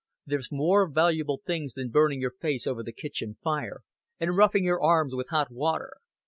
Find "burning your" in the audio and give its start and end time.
1.91-2.31